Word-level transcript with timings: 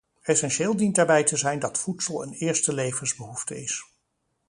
Essentieel 0.23 0.75
dient 0.75 0.95
daarbij 0.97 1.23
te 1.23 1.37
zijn 1.37 1.59
dat 1.59 1.77
voedsel 1.79 2.23
een 2.23 2.33
eerste 2.33 2.73
levensbehoefte 2.73 3.61
is. 3.63 3.85